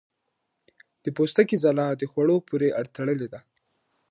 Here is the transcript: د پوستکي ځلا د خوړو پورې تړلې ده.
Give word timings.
د 1.03 1.05
پوستکي 1.15 1.57
ځلا 1.63 1.87
د 1.95 2.01
خوړو 2.11 2.37
پورې 2.47 2.67
تړلې 2.95 3.27
ده. 3.33 3.39